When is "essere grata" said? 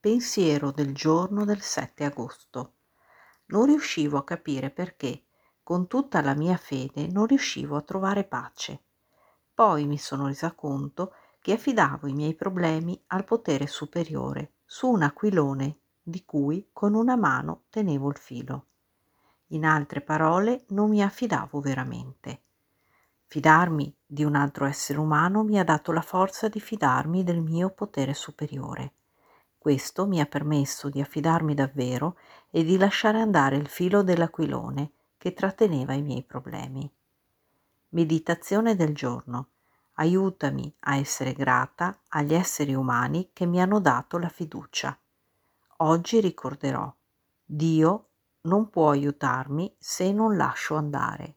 40.96-41.98